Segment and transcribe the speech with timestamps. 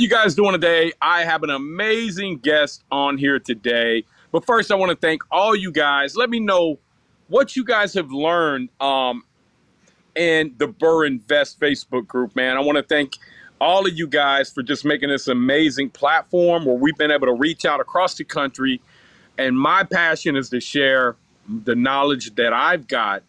[0.00, 0.92] you guys doing today?
[1.00, 4.04] I have an amazing guest on here today.
[4.30, 6.16] But first, I want to thank all you guys.
[6.16, 6.78] Let me know
[7.28, 9.24] what you guys have learned um,
[10.14, 12.56] in the Burr Invest Facebook group, man.
[12.56, 13.16] I want to thank
[13.60, 17.34] all of you guys for just making this amazing platform where we've been able to
[17.34, 18.80] reach out across the country.
[19.36, 21.16] And my passion is to share
[21.48, 23.22] the knowledge that I've got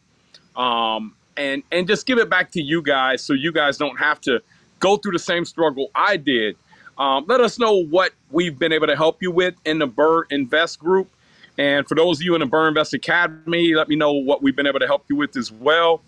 [0.55, 4.21] um, and, and just give it back to you guys so you guys don't have
[4.21, 4.41] to
[4.79, 6.55] go through the same struggle I did.
[6.97, 10.23] Um, let us know what we've been able to help you with in the Burr
[10.29, 11.09] Invest group.
[11.57, 14.55] And for those of you in the Burr Invest Academy, let me know what we've
[14.55, 16.01] been able to help you with as well.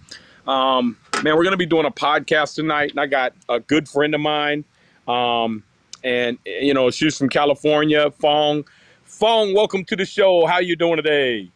[0.48, 3.88] Um, man, we're going to be doing a podcast tonight, and I got a good
[3.88, 4.66] friend of mine,
[5.08, 5.64] um,
[6.04, 8.66] and you know she's from California, Phuong.
[9.08, 10.46] Phuong, welcome to the show.
[10.46, 11.52] How you doing today?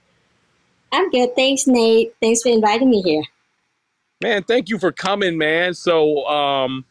[0.91, 1.35] I'm good.
[1.35, 2.13] Thanks, Nate.
[2.22, 3.23] Thanks for inviting me here.
[4.22, 5.73] Man, thank you for coming, man.
[5.73, 6.85] So, um,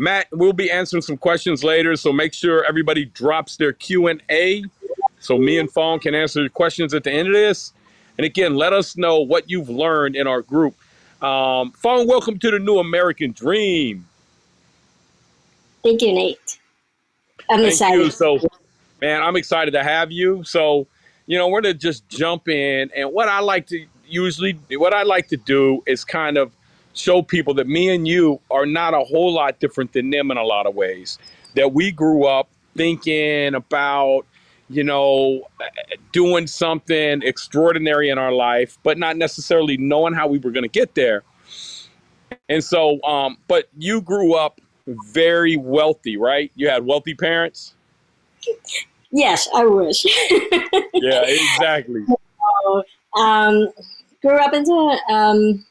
[0.00, 4.22] Matt, we'll be answering some questions later, so make sure everybody drops their Q and
[4.30, 4.64] A,
[5.18, 7.74] so me and Phuong can answer the questions at the end of this.
[8.16, 10.74] And again, let us know what you've learned in our group.
[11.22, 14.06] Um, Phuong, welcome to the New American Dream.
[15.82, 16.58] Thank you, Nate.
[17.50, 17.98] I'm Thank excited.
[17.98, 18.10] you.
[18.10, 18.38] So,
[19.02, 20.42] man, I'm excited to have you.
[20.44, 20.86] So,
[21.26, 25.02] you know, we're gonna just jump in, and what I like to usually, what I
[25.02, 26.52] like to do is kind of
[26.94, 30.36] show people that me and you are not a whole lot different than them in
[30.36, 31.18] a lot of ways.
[31.54, 34.26] That we grew up thinking about,
[34.68, 35.48] you know,
[36.12, 40.68] doing something extraordinary in our life, but not necessarily knowing how we were going to
[40.68, 41.22] get there.
[42.48, 46.50] And so, um, but you grew up very wealthy, right?
[46.54, 47.74] You had wealthy parents.
[49.10, 50.04] Yes, I wish.
[51.02, 52.04] Yeah, exactly.
[53.16, 53.68] um,
[54.20, 55.64] grew up into um,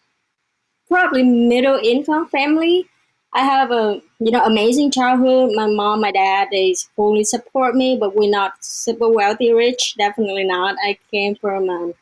[0.90, 2.88] probably middle income family.
[3.34, 5.52] I have a you know amazing childhood.
[5.56, 9.96] My mom, my dad, they fully support me, but we're not super wealthy, rich.
[9.98, 10.76] Definitely not.
[10.84, 11.94] I came from um,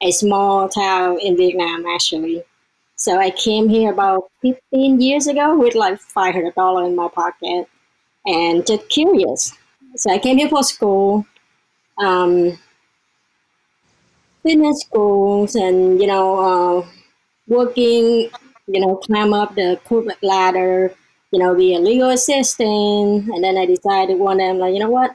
[0.00, 2.42] a small town in Vietnam, actually.
[2.96, 7.68] So I came here about 15 years ago with like $500 in my pocket
[8.26, 9.52] and just curious.
[9.96, 11.26] So I came here for school,
[11.98, 12.58] um,
[14.42, 16.38] fitness schools, and you know,
[16.80, 16.86] uh,
[17.48, 18.30] working,
[18.66, 20.92] you know, climb up the corporate ladder,
[21.30, 23.28] you know, be a legal assistant.
[23.28, 25.14] And then I decided one day, I'm like, you know what?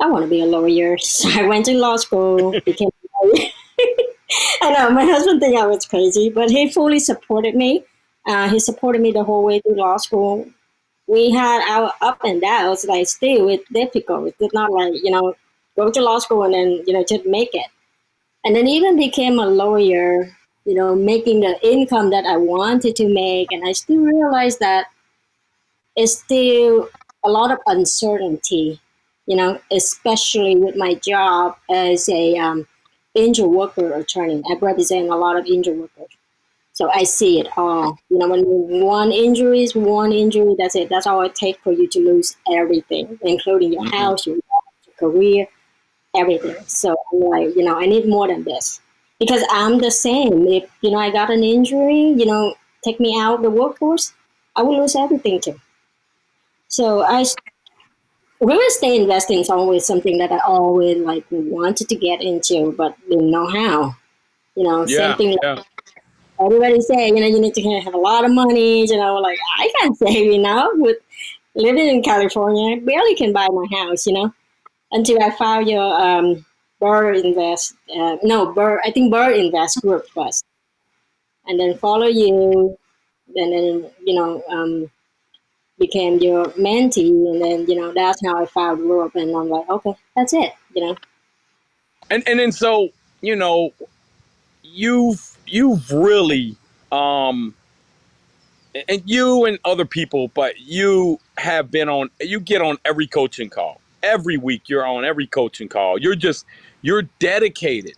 [0.00, 0.96] I want to be a lawyer.
[1.00, 3.48] So I went to law school, became a lawyer.
[4.62, 7.84] I know my husband think I was crazy, but he fully supported me.
[8.26, 10.48] Uh, he supported me the whole way through law school.
[11.06, 14.34] We had our up and downs, like still it's difficult.
[14.38, 15.34] It's not like you know
[15.76, 17.66] go to law school and then you know just make it.
[18.44, 23.08] And then even became a lawyer, you know, making the income that I wanted to
[23.08, 24.86] make, and I still realize that
[25.96, 26.88] it's still
[27.24, 28.80] a lot of uncertainty,
[29.26, 32.66] you know, especially with my job as a um,
[33.14, 34.42] injured worker attorney.
[34.50, 36.08] I represent a lot of injured workers.
[36.72, 37.98] So I see it all.
[38.10, 38.44] You know, when
[38.84, 40.88] one injury is one injury, that's it.
[40.90, 43.90] That's all it takes for you to lose everything, including your Mhm.
[43.92, 45.48] house, your, your career,
[46.16, 46.56] everything.
[46.66, 48.80] So I'm like, you know, I need more than this.
[49.20, 50.48] Because I'm the same.
[50.48, 54.12] If, you know, I got an injury, you know, take me out of the workforce,
[54.56, 55.60] I will lose everything too.
[56.68, 57.24] So I
[58.40, 62.96] real estate investing is always something that I always like wanted to get into, but
[63.08, 63.94] didn't know how.
[64.56, 65.38] You know, same Yeah, thing.
[65.42, 65.62] yeah.
[66.40, 68.86] Everybody say, you know, you need to have a lot of money.
[68.88, 70.96] You know, like I can't save, you know, with
[71.54, 74.06] living in California, I barely can buy my house.
[74.06, 74.34] You know,
[74.92, 76.44] until I found your um,
[76.80, 77.74] Bird Invest.
[77.94, 78.80] Uh, no, Bird.
[78.84, 80.44] I think Bird Invest Group first,
[81.46, 82.76] and then follow you,
[83.36, 84.42] and then you know.
[84.48, 84.90] Um,
[85.78, 89.66] became your mentee and then you know that's how i found europe and i'm like
[89.70, 90.94] okay that's it you know
[92.10, 92.90] And and then so
[93.20, 93.72] you know,
[94.62, 96.56] you've you've really
[96.92, 97.54] um,
[98.88, 102.10] and you and other people, but you have been on.
[102.20, 104.68] You get on every coaching call every week.
[104.68, 105.98] You're on every coaching call.
[105.98, 106.46] You're just
[106.82, 107.94] you're dedicated.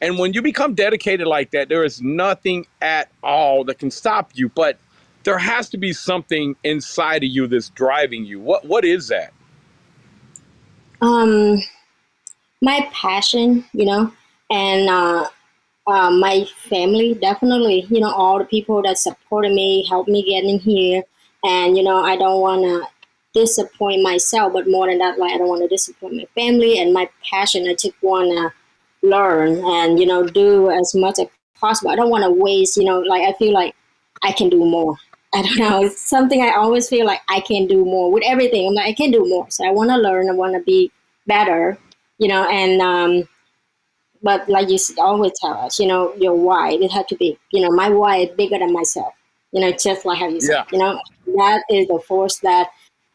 [0.00, 4.32] And when you become dedicated like that, there is nothing at all that can stop
[4.34, 4.48] you.
[4.48, 4.78] But
[5.22, 8.40] there has to be something inside of you that's driving you.
[8.40, 9.32] What what is that?
[11.02, 11.60] um
[12.62, 14.10] my passion you know
[14.50, 15.28] and uh,
[15.88, 20.44] uh, my family definitely you know all the people that supported me helped me get
[20.44, 21.02] in here
[21.44, 22.86] and you know i don't want to
[23.34, 26.92] disappoint myself but more than that like i don't want to disappoint my family and
[26.92, 28.52] my passion i just want to
[29.08, 31.26] learn and you know do as much as
[31.58, 33.74] possible i don't want to waste you know like i feel like
[34.22, 34.96] i can do more
[35.34, 35.82] I don't know.
[35.84, 38.66] It's something I always feel like I can do more with everything.
[38.68, 40.28] I'm like I can do more, so I want to learn.
[40.28, 40.92] I want to be
[41.26, 41.78] better,
[42.18, 42.44] you know.
[42.50, 43.26] And um,
[44.22, 47.62] but like you always tell us, you know, your why it had to be, you
[47.62, 49.14] know, my why is bigger than myself.
[49.52, 50.64] You know, just like how you said, Yeah.
[50.70, 51.00] you know,
[51.36, 52.68] that is the force that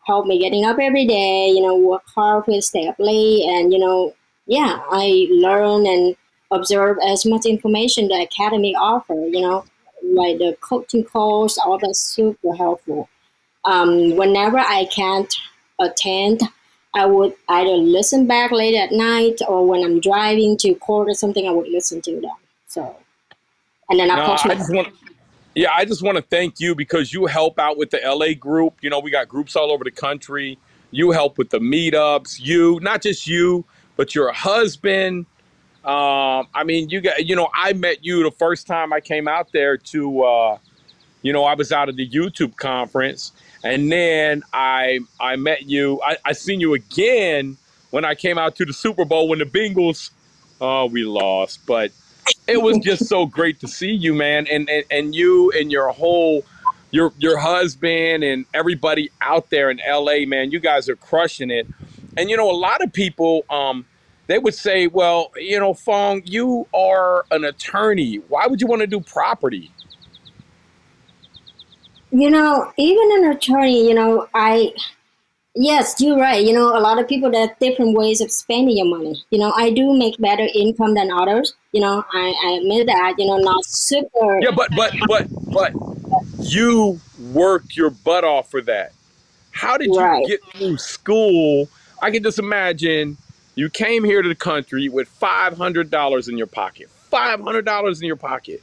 [0.08, 1.50] helped me getting up every day.
[1.50, 4.16] You know, work hard, with stay up late, and you know,
[4.48, 6.16] yeah, I learn and
[6.52, 9.14] observe as much information the academy offer.
[9.14, 9.66] You know,
[10.04, 13.10] like the coaching course, all that's super helpful.
[13.66, 15.34] Um, whenever I can't
[15.80, 16.42] attend,
[16.96, 21.14] I would either listen back late at night or when I'm driving to court or
[21.14, 22.32] something, I would listen to them.
[22.68, 22.96] So,
[23.90, 24.88] and then I No, post I just want
[25.58, 28.76] yeah, I just want to thank you because you help out with the LA group.
[28.82, 30.60] You know, we got groups all over the country.
[30.92, 32.40] You help with the meetups.
[32.40, 33.66] You, not just you,
[33.96, 35.26] but your husband.
[35.84, 39.28] Um, I mean, you got, you know, I met you the first time I came
[39.28, 40.58] out there to, uh,
[41.24, 43.32] you know, I was out at the YouTube conference,
[43.64, 46.00] and then I I met you.
[46.06, 47.58] I, I seen you again
[47.90, 50.12] when I came out to the Super Bowl when the Bengals,
[50.62, 51.92] oh, we lost, but
[52.48, 55.90] it was just so great to see you, man, and and, and you and your
[55.90, 56.44] whole.
[56.90, 61.68] Your, your husband and everybody out there in LA, man, you guys are crushing it.
[62.16, 63.86] And you know, a lot of people, um,
[64.28, 68.16] they would say, "Well, you know, Phuong, you are an attorney.
[68.30, 69.70] Why would you want to do property?"
[72.12, 74.74] You know, even an attorney, you know, I,
[75.58, 76.44] yes, you're right.
[76.44, 79.22] You know, a lot of people, there are different ways of spending your money.
[79.32, 81.56] You know, I do make better income than others.
[81.72, 85.74] You know, I, I admit that, you know, not super, Yeah, but but but but
[86.40, 87.00] you
[87.34, 88.94] worked your butt off for that.
[89.52, 90.26] How did you right.
[90.28, 91.68] get through school?
[92.02, 93.18] I can just imagine
[93.56, 96.90] you came here to the country with five hundred dollars in your pocket.
[96.90, 98.62] Five hundred dollars in your pocket.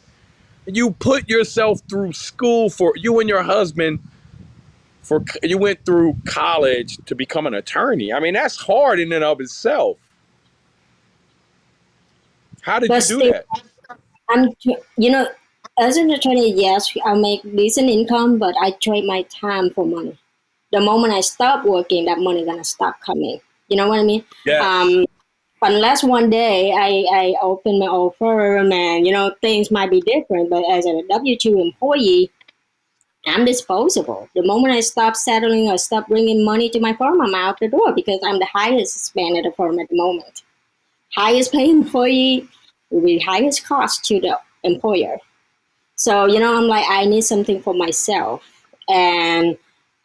[0.67, 4.00] You put yourself through school for you and your husband
[5.05, 8.12] for you went through college to become an attorney.
[8.12, 9.99] I mean, that's hard in and of itself.
[12.62, 13.47] How did But you do that?
[14.31, 14.49] I'm,
[14.97, 15.29] you know,
[15.79, 20.19] as an attorney, yes, I make decent income, but I trade my time for money.
[20.73, 23.39] The moment I stop working, that money gonna stop coming.
[23.69, 24.25] You know what I mean?
[24.47, 24.62] Yes.
[24.62, 25.05] Um,
[25.61, 30.01] unless one day I, I open my own firm and, you know, things might be
[30.01, 32.31] different, but as a W 2 employee,
[33.26, 34.29] I'm disposable.
[34.35, 37.69] The moment I stop settling or stop bringing money to my firm, I'm out the
[37.69, 40.43] door because I'm the highest spend at the firm at the moment.
[41.15, 42.49] Highest paid employee
[42.91, 45.17] with highest cost to the employer.
[45.97, 48.43] So, you know, I'm like, I need something for myself.
[48.88, 49.56] And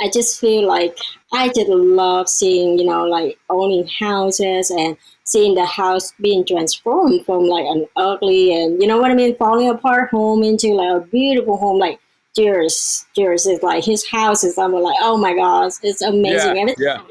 [0.01, 0.98] I just feel like
[1.33, 4.95] I just love seeing, you know, like owning houses and
[5.25, 9.36] seeing the house being transformed from like an ugly and, you know what I mean,
[9.36, 11.80] falling apart home into like a beautiful home.
[11.80, 12.00] Like,
[12.36, 14.58] Cheers, Cheers is like his house is.
[14.58, 16.58] I'm like, oh my gosh, it's yeah, amazing.
[16.58, 17.02] Everything yeah.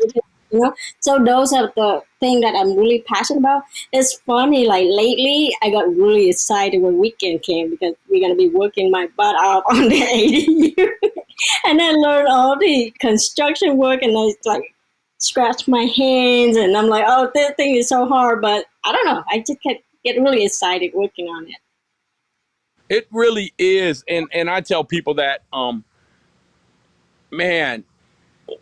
[0.50, 3.62] you know so those are the thing that i'm really passionate about
[3.92, 8.36] it's funny like lately i got really excited when weekend came because we're going to
[8.36, 10.88] be working my butt off on the adu
[11.64, 14.74] and i learned all the construction work and i like
[15.18, 19.06] scratch my hands and i'm like oh this thing is so hard but i don't
[19.06, 21.56] know i just get, get really excited working on it
[22.88, 24.04] It really is.
[24.08, 25.84] And and I tell people that um
[27.30, 27.84] man,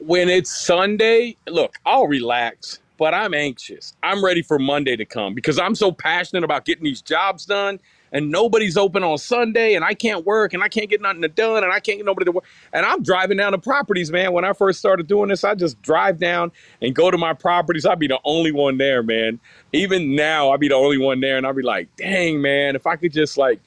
[0.01, 3.95] when it's Sunday, look, I'll relax, but I'm anxious.
[4.03, 7.79] I'm ready for Monday to come because I'm so passionate about getting these jobs done
[8.13, 11.65] and nobody's open on Sunday and I can't work and I can't get nothing done
[11.65, 12.45] and I can't get nobody to work.
[12.73, 14.33] And I'm driving down the properties, man.
[14.33, 17.85] When I first started doing this, I just drive down and go to my properties.
[17.85, 19.41] I'd be the only one there, man.
[19.73, 22.87] Even now, I'd be the only one there and I'd be like, dang, man, if
[22.87, 23.61] I could just like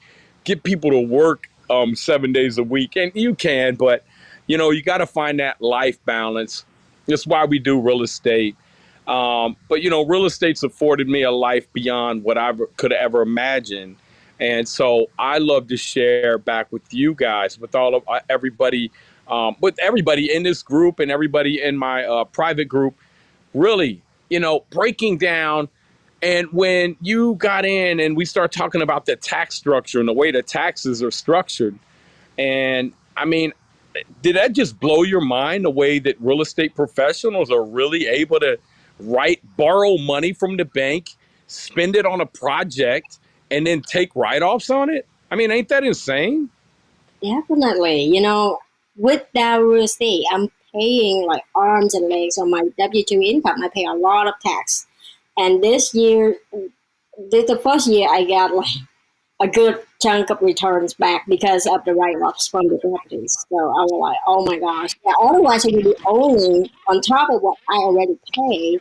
[0.50, 2.96] get people to work um, seven days a week.
[2.96, 4.04] And you can, but
[4.48, 6.64] you know, you got to find that life balance.
[7.06, 8.56] That's why we do real estate.
[9.06, 13.22] Um, but you know, real estate's afforded me a life beyond what I could ever
[13.22, 13.96] imagine.
[14.40, 18.90] And so I love to share back with you guys, with all of uh, everybody,
[19.28, 22.96] um, with everybody in this group and everybody in my uh, private group,
[23.54, 25.68] really, you know, breaking down.
[26.22, 30.12] And when you got in and we start talking about the tax structure and the
[30.12, 31.78] way the taxes are structured,
[32.38, 33.52] and I mean,
[34.22, 38.38] did that just blow your mind the way that real estate professionals are really able
[38.40, 38.58] to
[38.98, 41.10] write borrow money from the bank
[41.46, 43.18] spend it on a project
[43.50, 45.06] and then take write-offs on it?
[45.30, 46.50] I mean ain't that insane?
[47.22, 48.02] Definitely.
[48.02, 48.58] You know
[48.96, 53.62] with that real estate i'm paying like arms and legs on my w2 income.
[53.62, 54.86] I pay a lot of tax
[55.40, 56.36] and this year
[57.30, 58.68] this the first year i got like
[59.40, 63.32] a good chunk of returns back because of the write-offs from the properties.
[63.48, 64.94] So I was like, oh my gosh.
[65.04, 68.80] Yeah, otherwise I would be owning on top of what I already paid.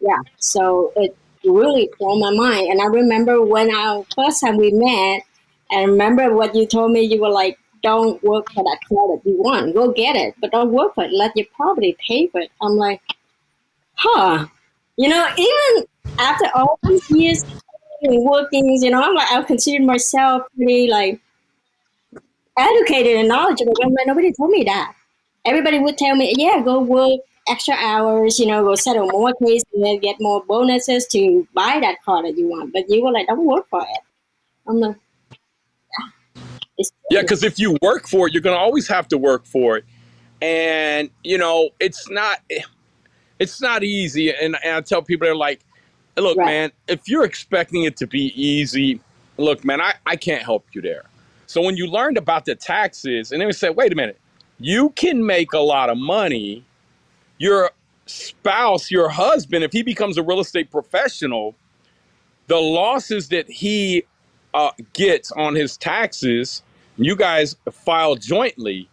[0.00, 0.18] Yeah.
[0.38, 2.70] So it really blew my mind.
[2.70, 5.22] And I remember when our first time we met,
[5.70, 9.40] and remember what you told me, you were like, don't work for that credit you
[9.40, 9.74] want.
[9.74, 11.12] Go get it, but don't work for it.
[11.12, 12.50] Let your property pay for it.
[12.60, 13.00] I'm like,
[13.94, 14.46] huh.
[14.96, 15.86] You know, even
[16.18, 17.44] after all these years
[18.02, 21.20] working, you know, I'm like, I consider myself pretty like
[22.58, 23.74] educated and knowledgeable.
[23.82, 24.94] I'm nobody told me that.
[25.44, 29.64] Everybody would tell me, yeah, go work extra hours, you know, go settle more cases
[29.72, 32.72] and get more bonuses to buy that car that you want.
[32.72, 34.00] But you were like, don't work for it.
[34.66, 34.96] I'm like,
[36.00, 36.12] ah,
[37.10, 39.76] yeah, because if you work for it, you're going to always have to work for
[39.76, 39.84] it.
[40.42, 42.60] And, you know, it's not eh,
[43.38, 44.30] it's not easy.
[44.30, 45.60] And, and I tell people, they're like,
[46.16, 46.46] look, right.
[46.46, 49.00] man, if you're expecting it to be easy,
[49.36, 51.04] look, man, I, I can't help you there.
[51.46, 54.18] So when you learned about the taxes, and then we said, wait a minute,
[54.58, 56.64] you can make a lot of money.
[57.38, 57.70] Your
[58.06, 61.54] spouse, your husband, if he becomes a real estate professional,
[62.46, 64.04] the losses that he
[64.54, 66.62] uh, gets on his taxes,
[66.96, 68.88] you guys file jointly,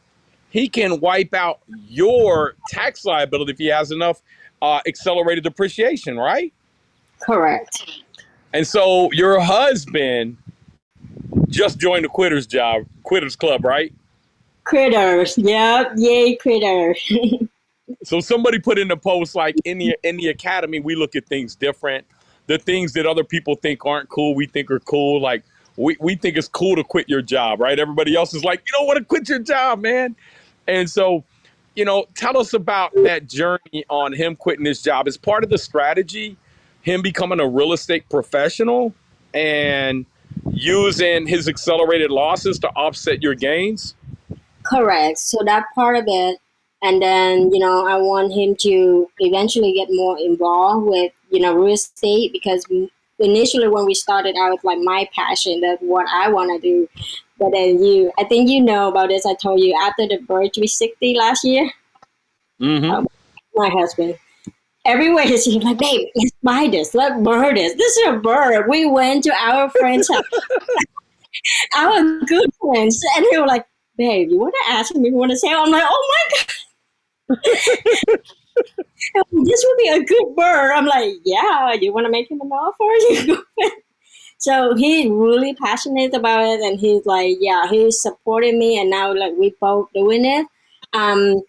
[0.53, 4.21] he can wipe out your tax liability if he has enough
[4.61, 6.53] uh, accelerated depreciation, right?
[7.19, 8.03] Correct.
[8.53, 10.37] And so your husband
[11.49, 13.91] just joined the quitters job, quitters club, right?
[14.63, 16.95] Critters, yep, yay, critter.
[18.03, 21.25] so somebody put in the post like in the in the academy, we look at
[21.25, 22.05] things different.
[22.45, 25.19] The things that other people think aren't cool, we think are cool.
[25.19, 25.43] Like
[25.77, 27.79] we, we think it's cool to quit your job, right?
[27.79, 30.15] Everybody else is like, you don't want to quit your job, man.
[30.67, 31.23] And so,
[31.75, 35.07] you know, tell us about that journey on him quitting his job.
[35.07, 36.37] Is part of the strategy
[36.83, 38.93] him becoming a real estate professional
[39.33, 40.05] and
[40.51, 43.95] using his accelerated losses to offset your gains?
[44.63, 45.17] Correct.
[45.17, 46.37] So that part of it.
[46.81, 51.55] And then, you know, I want him to eventually get more involved with, you know,
[51.55, 52.65] real estate because
[53.19, 56.87] initially when we started out, like my passion, that's what I want to do.
[57.39, 59.25] But then you, I think you know about this.
[59.25, 61.69] I told you after the Burr 360 last year.
[62.61, 62.91] Mm-hmm.
[62.91, 63.07] Um,
[63.55, 64.17] my husband,
[64.85, 66.93] everywhere he's like, babe, let's buy this.
[66.93, 67.73] Let's burn this.
[67.75, 68.67] This is a bird.
[68.67, 70.23] We went to our friend's house,
[71.77, 73.65] our good friends, and they were like,
[73.97, 75.09] babe, you want to ask me?
[75.09, 75.49] You want to say?
[75.51, 78.19] I'm like, oh my god.
[78.55, 80.73] this would be a good bird.
[80.73, 83.43] I'm like, yeah, you want to make him an offer?
[83.57, 83.71] You
[84.43, 89.13] so he's really passionate about it, and he's like, yeah, he's supporting me, and now
[89.15, 90.45] like we both doing it.
[90.91, 91.41] Um,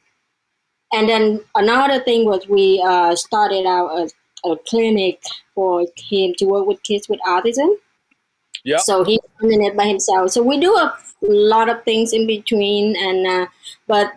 [0.93, 5.21] and then another thing was we uh, started out a, a clinic
[5.57, 7.75] for him to work with kids with autism.
[8.65, 8.79] Yeah.
[8.79, 10.31] So he's running it by himself.
[10.31, 13.47] So we do a lot of things in between, and uh,
[13.89, 14.13] but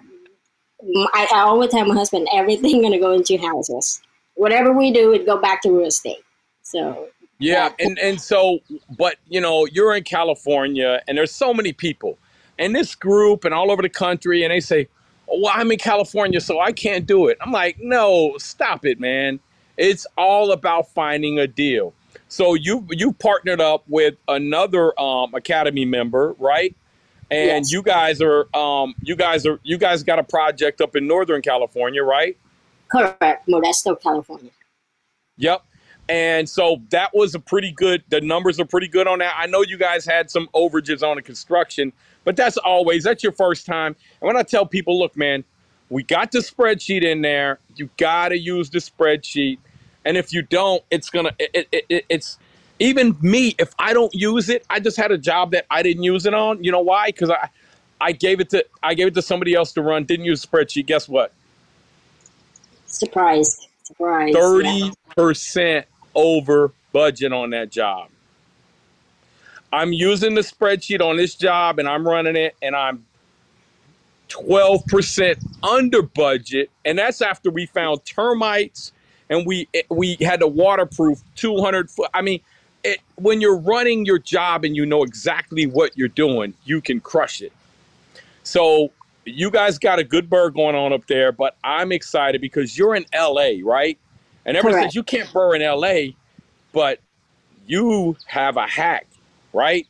[1.13, 4.01] I, I always tell my husband everything gonna go into houses.
[4.35, 6.23] Whatever we do, it go back to real estate.
[6.61, 7.07] So
[7.39, 8.59] yeah, and and so,
[8.97, 12.17] but you know, you're in California, and there's so many people,
[12.57, 14.87] and this group, and all over the country, and they say,
[15.27, 17.37] well, I'm in California, so I can't do it.
[17.41, 19.39] I'm like, no, stop it, man.
[19.77, 21.93] It's all about finding a deal.
[22.27, 26.75] So you you partnered up with another um, academy member, right?
[27.29, 27.71] And yes.
[27.71, 31.41] you guys are um, you guys are you guys got a project up in Northern
[31.41, 32.37] California, right?
[32.89, 34.51] Correct, Modesto, California.
[35.37, 35.63] Yep.
[36.09, 38.03] And so that was a pretty good.
[38.09, 39.35] The numbers are pretty good on that.
[39.37, 41.91] I know you guys had some overages on the construction,
[42.23, 43.95] but that's always that's your first time.
[44.21, 45.43] And when I tell people, look, man,
[45.89, 47.59] we got the spreadsheet in there.
[47.75, 49.57] You got to use the spreadsheet,
[50.05, 52.37] and if you don't, it's gonna it, it, it, it's
[52.79, 53.55] even me.
[53.57, 56.33] If I don't use it, I just had a job that I didn't use it
[56.33, 56.63] on.
[56.63, 57.07] You know why?
[57.07, 57.49] Because I
[57.99, 60.03] I gave it to I gave it to somebody else to run.
[60.03, 60.85] Didn't use the spreadsheet.
[60.85, 61.31] Guess what?
[62.85, 63.67] Surprise!
[63.83, 64.33] Surprise!
[64.33, 68.09] Thirty percent over budget on that job.
[69.71, 73.05] I'm using the spreadsheet on this job and I'm running it and I'm
[74.29, 78.91] 12% under budget and that's after we found termites
[79.29, 82.41] and we we had to waterproof 200 foot I mean
[82.83, 86.99] it, when you're running your job and you know exactly what you're doing you can
[86.99, 87.51] crush it
[88.43, 88.91] so
[89.25, 92.95] you guys got a good burr going on up there but I'm excited because you're
[92.95, 93.97] in LA right
[94.45, 96.13] and everyone says you can't burr in LA
[96.71, 96.99] but
[97.65, 99.07] you have a hack
[99.57, 99.87] right?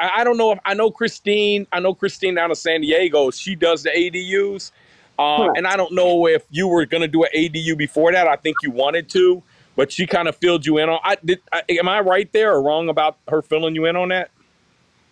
[0.00, 1.66] I, I don't know if I know Christine.
[1.72, 3.30] I know Christine down in San Diego.
[3.30, 4.70] She does the ADUs.
[5.18, 8.28] Uh, and I don't know if you were going to do an ADU before that.
[8.28, 9.42] I think you wanted to,
[9.78, 10.98] but she kind of filled you in on.
[11.04, 11.40] I did.
[11.52, 14.30] I, am I right there or wrong about her filling you in on that?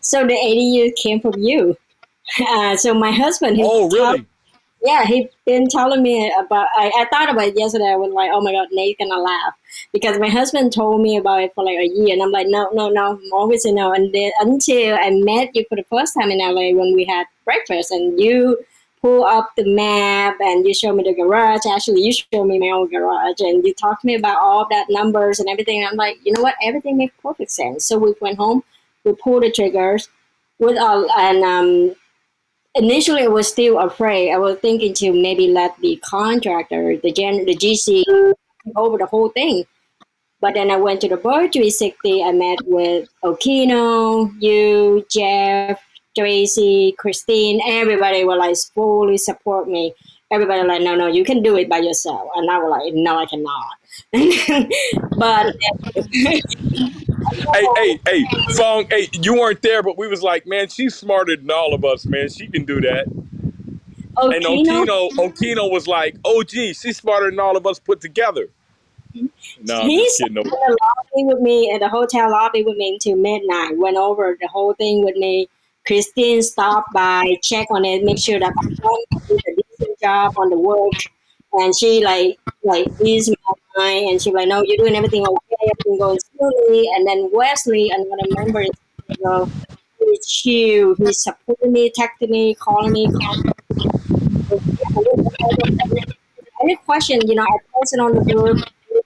[0.01, 1.77] so the ADU came from you.
[2.41, 4.27] Uh, so my husband, Oh, really?
[4.83, 6.67] yeah, he been telling me about.
[6.75, 7.91] I, I thought about it yesterday.
[7.93, 9.55] I was like, oh my god, Nate's gonna laugh
[9.93, 12.69] because my husband told me about it for like a year, and I'm like, no,
[12.73, 13.93] no, no, I'm always you know.
[13.93, 17.27] And then until I met you for the first time in LA when we had
[17.45, 18.59] breakfast, and you
[19.07, 21.61] pull up the map and you show me the garage.
[21.73, 24.87] Actually, you show me my own garage, and you talk to me about all that
[24.91, 25.87] numbers and everything.
[25.87, 26.57] I'm like, you know what?
[26.61, 27.85] Everything makes perfect sense.
[27.85, 28.65] So we went home,
[29.05, 30.09] we pulled the triggers
[30.59, 31.95] with all, and um,
[32.75, 34.33] initially I was still afraid.
[34.33, 38.03] I was thinking to maybe let the contractor, the gen, the GC,
[38.75, 39.65] over the whole thing.
[40.41, 42.25] But then I went to the Burr 360.
[42.25, 45.81] I met with Okino, you, Jeff,
[46.17, 47.61] Tracy, Christine.
[47.67, 49.95] Everybody will like fully support me.
[50.31, 52.29] Everybody like, no, no, you can do it by yourself.
[52.35, 53.77] And I was like, no, I cannot.
[55.17, 55.55] but
[57.53, 61.37] Hey, hey, hey, Phuong, hey, you weren't there, but we was like, man, she's smarter
[61.37, 62.29] than all of us, man.
[62.29, 63.07] She can do that.
[64.17, 67.79] Oh, and Okino, Okino, Okino was like, oh, gee, she's smarter than all of us
[67.79, 68.49] put together.
[69.15, 69.27] Mm-hmm.
[69.65, 70.45] No, I'm he just sat kidding.
[70.45, 73.77] in the lobby with me at the hotel lobby with me until midnight.
[73.77, 75.49] Went over the whole thing with me.
[75.87, 80.35] Christine stopped by, check on it, make sure that my phone did a decent job
[80.39, 80.93] on the work.
[81.53, 85.57] And she like like eased my mind and she like, No, you're doing everything okay,
[85.63, 86.91] everything going smoothly.
[86.95, 88.71] And then Wesley, another member is
[89.09, 89.51] you know,
[89.99, 90.99] he's huge.
[90.99, 93.07] He's supporting me, texting me, calling me,
[96.63, 98.59] any question, you know, I post it on the group,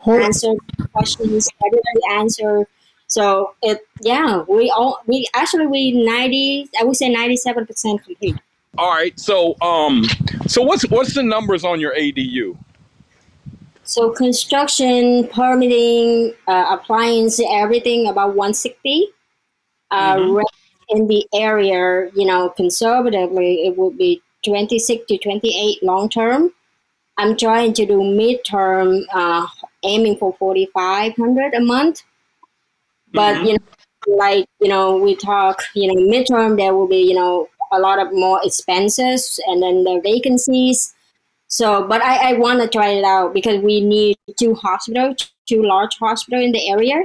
[0.07, 0.55] answer
[0.93, 2.67] questions, everybody answer.
[3.11, 8.37] So it, yeah, we all, we actually, we 90, I would say 97% complete.
[8.79, 10.05] All right, so um,
[10.47, 12.57] so what's what's the numbers on your ADU?
[13.83, 19.09] So construction, permitting, uh, appliance, everything about 160.
[19.91, 20.41] Uh, Mm-hmm.
[20.91, 26.53] in the area, you know, conservatively, it would be 26 to 28 long term.
[27.19, 29.49] I'm trying to do midterm, uh,
[29.83, 32.03] aiming for 4,500 a month.
[33.13, 33.47] But, Mm-hmm.
[33.47, 37.49] you know, like, you know, we talk, you know, midterm, there will be, you know,
[37.73, 40.95] a lot of more expenses and then the vacancies.
[41.49, 45.63] So, but I, I want to try it out because we need two hospitals, two
[45.63, 47.05] large hospitals in the area,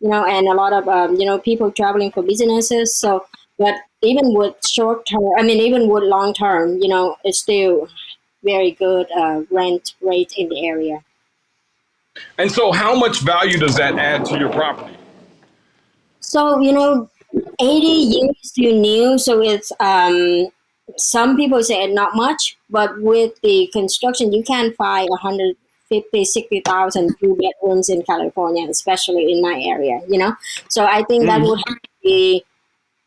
[0.00, 2.94] you know, and a lot of, um, you know, people traveling for businesses.
[2.94, 3.24] So,
[3.58, 7.88] but even with short term, I mean, even with long term, you know, it's still
[8.42, 11.02] very good uh, rent rate in the area.
[12.38, 14.96] And so, how much value does that add to your property?
[16.20, 17.10] So, you know,
[17.60, 19.18] 80 years still new.
[19.18, 20.48] So it's, um,
[20.96, 27.36] some people say not much, but with the construction, you can find 150, 60,000 two
[27.36, 30.34] bedrooms in California, especially in my area, you know?
[30.68, 32.44] So I think that would have to be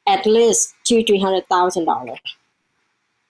[0.08, 2.20] at least two, three hundred thousand dollars.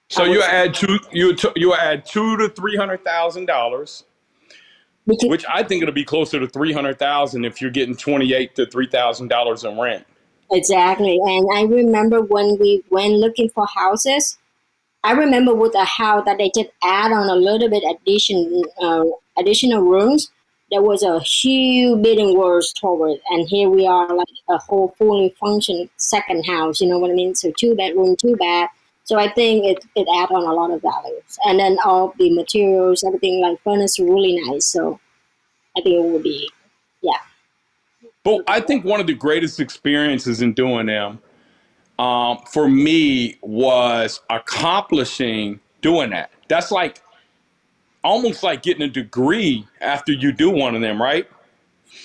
[0.10, 4.04] So you add two, you t- you add two to three hundred thousand dollars,
[5.06, 8.34] Because which I think it'll be closer to three hundred thousand if you're getting twenty
[8.34, 10.06] eight to three thousand dollars in rent.
[10.52, 11.20] Exactly.
[11.22, 14.38] And I remember when we went looking for houses,
[15.04, 19.04] I remember with a house that they just add on a little bit addition, uh,
[19.38, 20.32] additional rooms.
[20.72, 24.96] There was a huge bidding wars toward it, and here we are, like a whole
[24.98, 26.80] fully functioning second house.
[26.80, 27.36] You know what I mean?
[27.36, 28.70] So two bedroom, two bath.
[29.06, 32.34] So I think it it add on a lot of values, and then all the
[32.34, 34.66] materials, everything like furnace, really nice.
[34.66, 35.00] So
[35.78, 36.50] I think it would be,
[37.02, 37.18] yeah.
[38.24, 41.20] But I think one of the greatest experiences in doing them
[42.00, 46.32] um, for me was accomplishing doing that.
[46.48, 47.02] That's like
[48.04, 51.28] almost like getting a degree after you do one of them, right?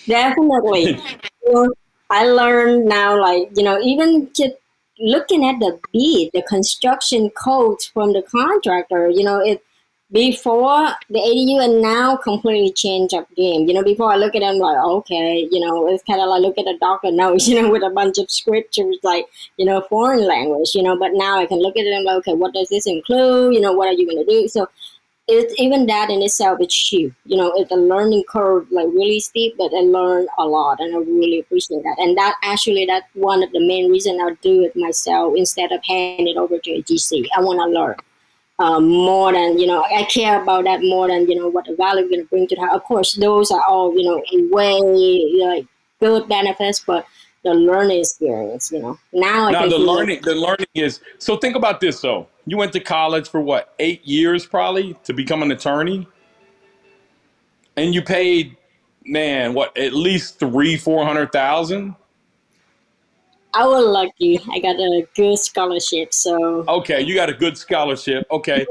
[0.06, 1.00] Definitely.
[1.46, 1.74] You know,
[2.10, 4.52] I learned now, like, you know, even just
[5.00, 9.62] looking at the bid, the construction codes from the contractor, you know, it
[10.10, 13.68] before the ADU and now completely changed up game.
[13.68, 16.40] You know, before I look at them like, okay, you know, it's kind of like
[16.40, 19.82] look at a doctor notes, you know, with a bunch of scriptures like, you know,
[19.82, 22.68] foreign language, you know, but now I can look at them like, okay, what does
[22.68, 23.54] this include?
[23.54, 24.48] You know, what are you going to do?
[24.48, 24.68] So
[25.28, 27.12] it's even that in itself is huge.
[27.26, 30.94] You know, it's a learning curve like really steep, but I learned a lot, and
[30.94, 31.96] I really appreciate that.
[31.98, 35.84] And that actually that's one of the main reason I do it myself instead of
[35.84, 37.26] handing it over to a GC.
[37.36, 37.96] I want to learn
[38.58, 39.84] um, more than you know.
[39.84, 42.46] I care about that more than you know what the value is going to bring
[42.48, 42.72] to that.
[42.72, 44.80] Of course, those are all you know way
[45.44, 45.66] like
[46.00, 47.06] good benefits, but
[47.44, 48.98] the learning experience, you know.
[49.12, 51.36] Now Now the learning, the learning is so.
[51.36, 52.28] Think about this though.
[52.46, 56.06] You went to college for what eight years probably to become an attorney,
[57.76, 58.56] and you paid
[59.04, 61.94] man what at least three four hundred thousand.
[63.54, 64.38] I was lucky.
[64.52, 68.26] I got a good scholarship, so Okay, you got a good scholarship.
[68.30, 68.66] Okay.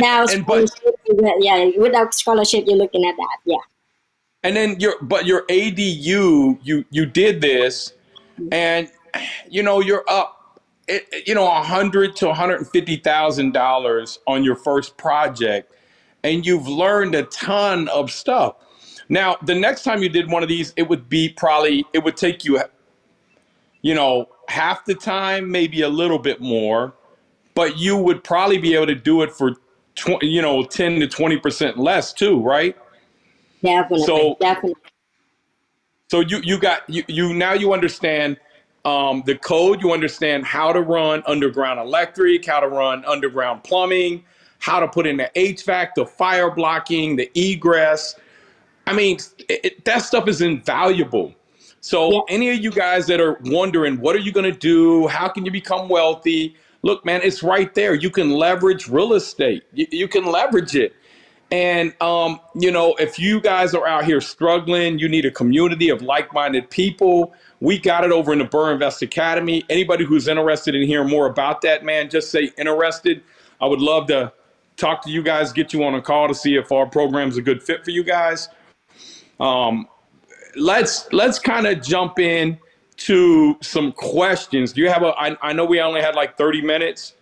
[0.00, 0.68] now and but
[1.40, 3.36] yeah, without scholarship, you're looking at that.
[3.44, 3.56] Yeah.
[4.42, 7.92] and then your but your ADU, you you did this,
[8.52, 8.90] and
[9.48, 13.52] you know you're up, it, you know, a hundred to one hundred and fifty thousand
[13.52, 15.72] dollars on your first project,
[16.24, 18.56] and you've learned a ton of stuff.
[19.08, 22.16] Now, the next time you did one of these, it would be probably it would
[22.16, 22.60] take you,
[23.82, 26.94] you know, half the time, maybe a little bit more,
[27.54, 29.52] but you would probably be able to do it for,
[29.94, 32.76] tw- you know, ten to twenty percent less too, right?
[33.62, 34.74] Definitely, So definitely.
[36.10, 38.38] So you you got you you now you understand
[38.86, 39.82] um, the code.
[39.82, 44.24] You understand how to run underground electric, how to run underground plumbing,
[44.58, 48.14] how to put in the HVAC, the fire blocking, the egress.
[48.86, 49.18] I mean,
[49.50, 51.34] it, it- that stuff is invaluable.
[51.80, 52.20] So Yeah.
[52.30, 55.06] any of you guys that are wondering, what are you going to do?
[55.08, 56.56] How can you become wealthy?
[56.82, 57.94] Look, man, it's right there.
[57.94, 59.64] You can leverage real estate.
[59.74, 60.94] You, you can leverage it.
[61.50, 65.88] And um, you know, if you guys are out here struggling, you need a community
[65.88, 67.34] of like-minded people.
[67.60, 69.64] We got it over in the Burr Invest Academy.
[69.70, 73.22] Anybody who's interested in hearing more about that, man, just say interested.
[73.60, 74.32] I would love to
[74.76, 77.42] talk to you guys, get you on a call to see if our program's a
[77.42, 78.48] good fit for you guys.
[79.40, 79.88] Um,
[80.56, 82.58] let's let's kind of jump in
[82.98, 84.72] to some questions.
[84.72, 85.14] Do you have a?
[85.18, 87.14] I, I know we only had like 30 minutes,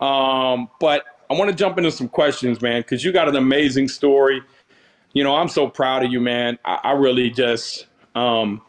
[0.00, 3.88] um, but I want to jump into some questions, man, because you got an amazing
[3.88, 4.40] story.
[5.14, 6.60] You know, I'm so proud of you, man.
[6.64, 8.62] I, I really just, um,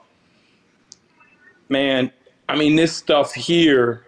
[1.69, 2.11] man.
[2.49, 4.07] I mean, this stuff here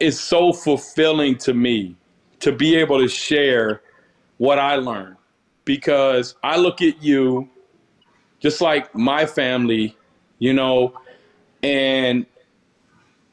[0.00, 1.94] is so fulfilling to me
[2.40, 3.80] to be able to share
[4.38, 5.16] what I learned
[5.64, 7.48] because I look at you
[8.40, 9.96] just like my family,
[10.40, 11.00] you know,
[11.62, 12.26] and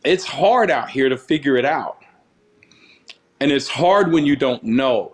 [0.03, 2.00] it's hard out here to figure it out.
[3.41, 5.13] And it's hard when you don't know.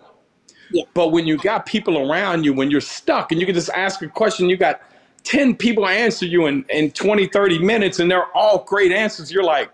[0.71, 0.83] Yeah.
[0.93, 4.01] But when you got people around you, when you're stuck and you can just ask
[4.01, 4.81] a question, you got
[5.23, 9.31] 10 people answer you in, in 20, 30 minutes, and they're all great answers.
[9.31, 9.71] You're like,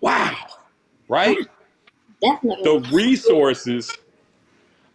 [0.00, 0.36] wow,
[1.08, 1.36] right?
[2.22, 2.64] Definitely.
[2.64, 3.90] The resources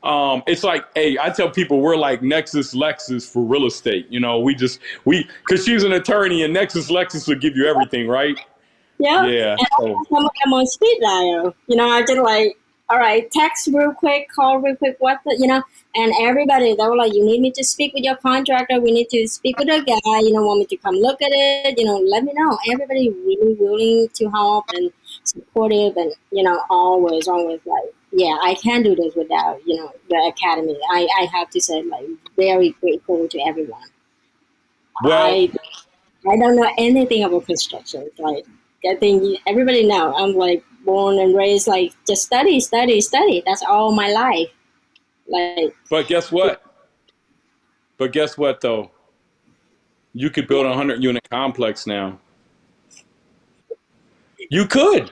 [0.06, 4.06] um, it's like, hey, I tell people we're like Nexus Lexus for real estate.
[4.12, 7.66] You know, we just we because she's an attorney and Nexus Lexus will give you
[7.66, 8.38] everything, right?
[9.00, 9.26] Yeah.
[9.26, 9.56] Yeah.
[9.80, 11.56] And So them on speed dial.
[11.68, 12.58] You know, I just like,
[12.90, 15.64] all right, text real quick, call real quick, what the, you know,
[15.96, 18.80] and everybody, they were like, you need me to speak with your contractor.
[18.80, 21.32] We need to speak with a guy, you know, want me to come look at
[21.32, 22.58] it, you know, let me know.
[22.72, 24.92] Everybody really willing to help and
[25.24, 29.92] supportive and, you know, always, always like, yeah, I can do this without, you know,
[30.10, 30.78] the academy.
[30.92, 32.06] I, I have to say, like,
[32.36, 33.90] very grateful to everyone.
[35.04, 35.52] well, I
[36.28, 38.10] I don't know anything about construction.
[38.18, 38.46] Like
[38.90, 43.44] I think everybody know I'm like born and raised like just study, study, study.
[43.46, 44.50] That's all my life.
[45.28, 46.62] Like but guess what?
[47.98, 48.92] But guess what though?
[50.14, 52.20] You could build a hundred unit complex now.
[54.50, 55.12] You could.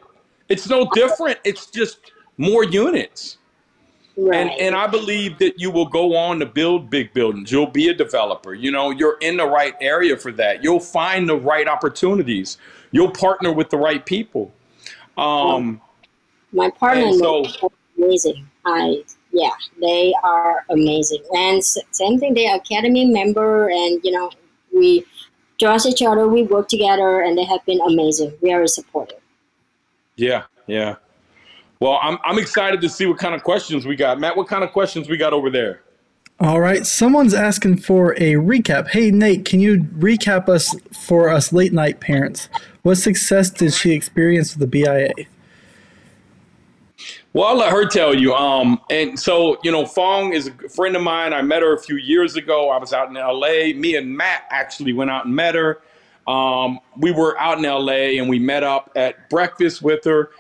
[0.50, 1.40] It's no different.
[1.44, 3.38] It's just more units.
[4.16, 4.36] Right.
[4.36, 7.52] And and I believe that you will go on to build big buildings.
[7.52, 8.54] You'll be a developer.
[8.54, 10.64] You know, you're in the right area for that.
[10.64, 12.60] You'll find the right opportunities.
[12.94, 14.54] You'll partner with the right people.
[15.18, 15.82] Um,
[16.54, 17.44] my partner is so
[17.98, 18.48] amazing.
[18.66, 19.50] I yeah,
[19.82, 21.24] they are amazing.
[21.32, 24.32] And same thing, they are academy member, and you know
[24.74, 25.06] we
[25.60, 26.28] trust each other.
[26.28, 28.32] We work together, and they have been amazing.
[28.42, 29.20] Very supportive.
[30.16, 30.96] yeah, yeah.
[31.80, 34.20] Well, I'm I'm excited to see what kind of questions we got.
[34.20, 35.82] Matt, what kind of questions we got over there?
[36.44, 38.90] All right, someone's asking for a recap.
[38.90, 42.50] Hey Nate, can you recap us for us late night parents?
[42.82, 45.14] What success did she experience with the BIA?
[47.32, 48.34] Well, I'll let her tell you.
[48.34, 51.32] Um, and so you know, Phuong is a friend of mine.
[51.32, 52.70] I met her a few years ago.
[52.72, 53.72] I was out in L.A.
[53.72, 55.82] Me and Matt actually went out and met her.
[56.28, 58.18] Um, we were out in L.A.
[58.18, 60.32] and we met up at breakfast with her,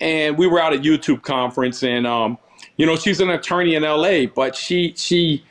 [0.00, 1.84] and we were out at a YouTube conference.
[1.84, 2.38] And um,
[2.76, 5.44] you know, she's an attorney in L.A., but she she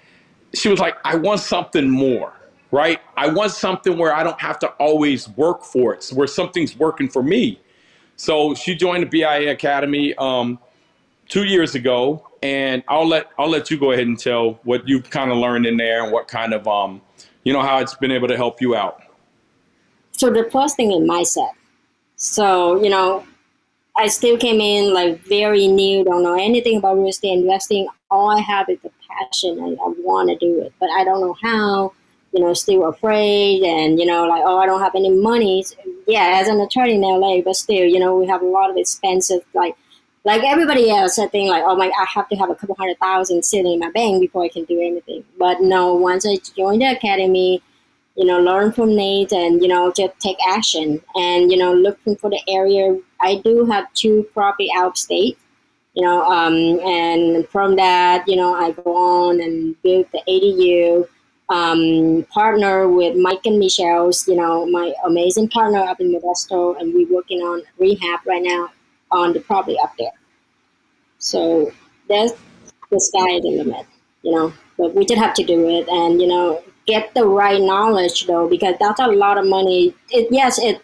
[0.53, 2.33] she was like, I want something more,
[2.71, 2.99] right?
[3.17, 7.09] I want something where I don't have to always work for it, where something's working
[7.09, 7.59] for me.
[8.15, 10.13] So she joined the BIA Academy.
[10.15, 10.59] Um,
[11.29, 15.09] two years ago, and I'll let I'll let you go ahead and tell what you've
[15.09, 17.01] kind of learned in there and what kind of um,
[17.43, 19.01] you know, how it's been able to help you out.
[20.11, 21.51] So the first thing is mindset.
[22.15, 23.25] So, you know,
[23.97, 27.87] I still came in like very new, don't know anything about real estate investing.
[28.09, 31.21] All I have is the passion and I want to do it, but I don't
[31.21, 31.93] know how.
[32.35, 35.63] you know, still afraid and, you know, like, oh, I don't have any money.
[36.07, 38.77] Yeah, as an attorney in LA, but still, you know, we have a lot of
[38.77, 39.75] expensive, like,
[40.25, 42.97] like everybody else, I think like, oh my, I have to have a couple hundred
[42.99, 45.23] thousand sitting in my bank before I can do anything.
[45.37, 47.61] But no, once I joined the academy,
[48.15, 52.15] you know, learn from Nate and, you know, just take action and, you know, looking
[52.15, 52.97] for the area.
[53.23, 55.37] I do have two property out of state,
[55.93, 61.07] you know, um, and from that, you know, I go on and build the ADU,
[61.49, 66.93] um, partner with Mike and Michelle's, you know, my amazing partner up in Modesto, and
[66.93, 68.69] we're working on rehab right now
[69.11, 70.11] on the property up there.
[71.19, 71.71] So
[72.09, 72.33] that's
[72.91, 73.85] the sky the limit,
[74.23, 77.61] you know, but we just have to do it and, you know, get the right
[77.61, 79.95] knowledge though, because that's a lot of money.
[80.09, 80.83] It, yes, it,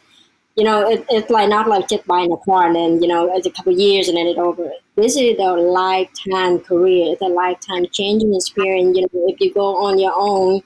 [0.60, 3.34] you know, it, it's like not like just buying a car and then, you know,
[3.34, 4.70] it's a couple years and then it's over.
[4.98, 7.14] This is a lifetime career.
[7.14, 8.98] It's a lifetime changing experience.
[8.98, 10.62] You know, if you go on your own,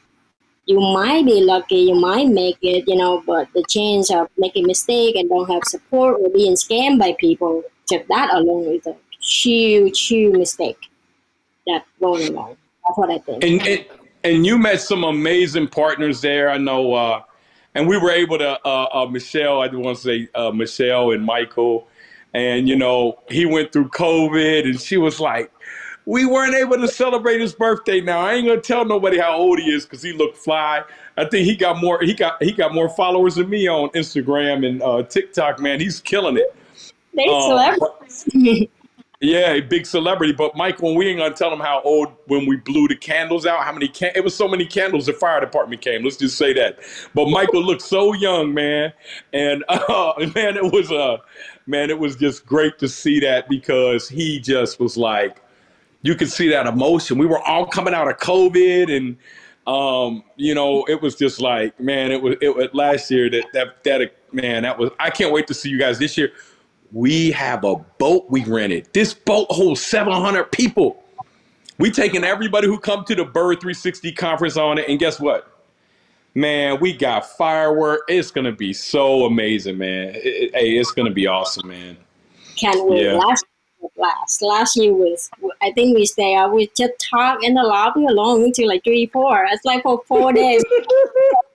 [0.65, 4.65] you might be lucky, you might make it, you know, but the chance of making
[4.65, 8.95] mistake and don't have support or being scammed by people, just that alone is a
[9.21, 10.89] huge, huge mistake
[11.67, 12.57] that going along.
[12.87, 13.43] That's what I think.
[13.43, 13.85] And, and
[14.23, 16.49] and you met some amazing partners there.
[16.49, 17.21] I know, uh,
[17.75, 19.61] and we were able to uh, uh, Michelle.
[19.61, 21.87] I do want to say uh, Michelle and Michael,
[22.33, 25.51] and you know he went through COVID, and she was like,
[26.05, 28.01] we weren't able to celebrate his birthday.
[28.01, 30.83] Now I ain't gonna tell nobody how old he is because he looked fly.
[31.17, 31.99] I think he got more.
[32.01, 35.59] He got he got more followers than me on Instagram and uh, TikTok.
[35.59, 36.55] Man, he's killing it.
[37.13, 38.67] They celebrities.
[39.23, 40.33] Yeah, a big celebrity.
[40.33, 43.63] But Michael, we ain't gonna tell them how old when we blew the candles out.
[43.63, 43.87] How many?
[43.87, 45.05] Can- it was so many candles.
[45.05, 46.03] The fire department came.
[46.03, 46.79] Let's just say that.
[47.15, 48.91] But Michael looked so young, man,
[49.31, 51.19] and uh, man, it was uh,
[51.65, 55.41] man, it was just great to see that because he just was like,
[56.01, 57.17] you could see that emotion.
[57.17, 59.15] We were all coming out of COVID, and
[59.65, 63.85] um, you know, it was just like, man, it was it last year that that
[63.85, 64.89] that man, that was.
[64.99, 66.33] I can't wait to see you guys this year
[66.93, 68.87] we have a boat we rented.
[68.93, 71.03] This boat holds 700 people.
[71.79, 75.49] We taking everybody who come to the Burr 360 conference on it, and guess what?
[76.35, 78.01] Man, we got firework.
[78.07, 80.09] It's gonna be so amazing, man.
[80.15, 81.97] It, it, hey, it's gonna be awesome, man.
[82.55, 83.03] Can't wait.
[83.03, 83.13] Yeah.
[83.17, 83.45] Last
[83.97, 85.29] last last year was
[85.61, 86.51] I think we stay up.
[86.51, 89.45] We just talk in the lobby alone until like three, four.
[89.51, 90.63] It's like for four days.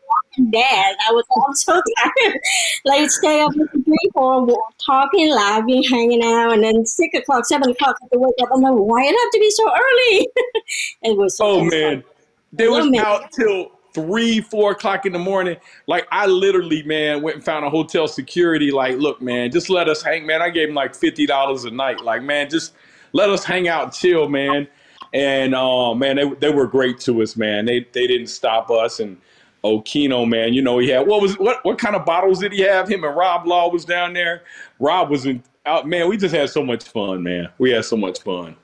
[0.51, 2.41] Dad, I was all so tired.
[2.85, 7.71] like stay up with the people, talking, laughing, hanging out, and then six o'clock, seven
[7.71, 8.49] o'clock, I have to wake up.
[8.53, 10.29] I'm like, why it have to be so early?
[11.03, 11.37] it was.
[11.37, 12.05] So oh man,
[12.53, 15.57] they was out till three, four o'clock in the morning.
[15.87, 18.71] Like I literally, man, went and found a hotel security.
[18.71, 20.43] Like, look, man, just let us hang, man.
[20.43, 22.01] I gave him like fifty dollars a night.
[22.03, 22.75] Like, man, just
[23.13, 24.69] let us hang out, and chill, man.
[25.13, 27.65] And uh, man, they they were great to us, man.
[27.65, 29.19] They they didn't stop us and
[29.65, 30.55] Okino, man.
[30.55, 32.89] You know, he had what was what what kind of bottles did he have?
[32.89, 34.43] Him and Rob Law was down there.
[34.79, 37.49] Rob was in out man, we just had so much fun, man.
[37.59, 38.57] We had so much fun.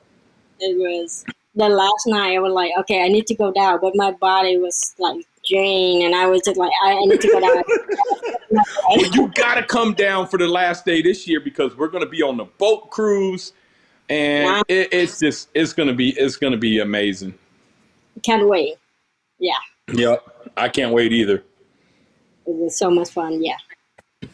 [0.60, 3.94] It was the last night I was like, okay, I need to go down, but
[3.94, 7.62] my body was like drained and I was just like, I, need to go down.
[8.50, 12.22] well, you gotta come down for the last day this year because we're gonna be
[12.22, 13.52] on the boat cruise
[14.08, 17.34] and it, it's just it's gonna be it's gonna be amazing.
[18.22, 18.74] Can't wait.
[19.38, 19.52] Yeah.
[19.92, 20.33] Yep.
[20.56, 21.42] I can't wait either.
[22.46, 23.42] It was so much fun.
[23.42, 23.56] Yeah.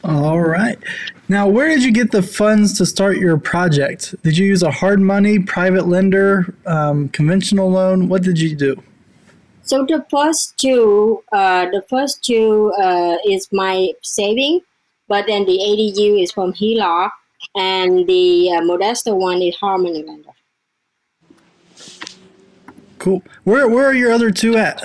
[0.04, 0.78] All right.
[1.28, 4.14] Now, where did you get the funds to start your project?
[4.22, 8.08] Did you use a hard money, private lender, um, conventional loan?
[8.08, 8.82] What did you do?
[9.62, 14.60] So the first two, uh, the first two uh, is my saving,
[15.06, 17.10] but then the ADU is from HELOC,
[17.56, 20.30] and the uh, Modesto one is hard money lender.
[22.98, 23.22] Cool.
[23.44, 24.82] Where where are your other two at?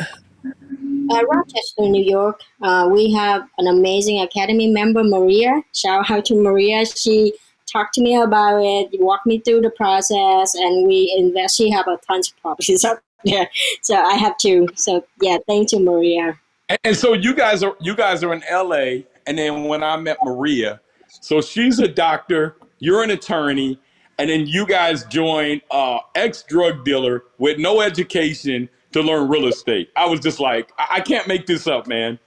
[1.09, 2.41] Uh, Rochester, New York.
[2.61, 5.61] Uh, we have an amazing Academy member, Maria.
[5.73, 6.85] Shout out to Maria.
[6.85, 7.33] She
[7.71, 11.57] talked to me about it, walked me through the process, and we invest.
[11.57, 13.49] She have a tons of properties up there,
[13.81, 14.67] so I have to.
[14.75, 16.39] So yeah, thank you, Maria.
[16.69, 19.97] And, and so you guys are you guys are in LA, and then when I
[19.97, 23.79] met Maria, so she's a doctor, you're an attorney,
[24.17, 29.47] and then you guys join uh, ex drug dealer with no education to learn real
[29.47, 29.89] estate.
[29.97, 32.17] I was just like, I, I can't make this up, man.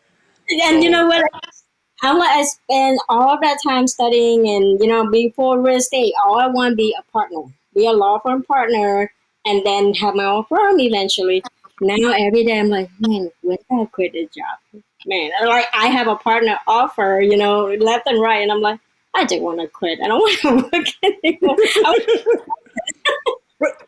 [0.66, 1.24] And you know what?
[2.02, 6.38] I want to spend all that time studying and, you know, before real estate, all
[6.38, 7.40] I want to be a partner,
[7.74, 9.10] be a law firm partner,
[9.46, 11.42] and then have my own firm eventually.
[11.80, 14.82] Now, every day, I'm like, man, when I quit this job?
[15.06, 18.78] Man, like I have a partner offer, you know, left and right, and I'm like,
[19.14, 20.00] I just want to quit.
[20.02, 20.86] I don't want to work
[21.24, 21.56] anymore.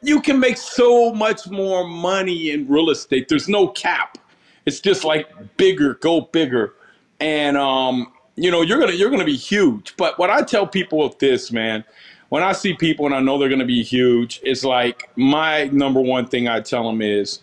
[0.03, 3.29] You can make so much more money in real estate.
[3.29, 4.19] There's no cap.
[4.67, 6.75] It's just like bigger, go bigger,
[7.19, 9.97] and um, you know you're gonna you're gonna be huge.
[9.97, 11.85] But what I tell people with this, man,
[12.29, 16.01] when I see people and I know they're gonna be huge, it's like my number
[16.01, 17.41] one thing I tell them is,